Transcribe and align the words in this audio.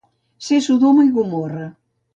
Ser 0.45 0.59
Sodoma 0.69 1.07
i 1.11 1.15
Gomorra. 1.19 1.71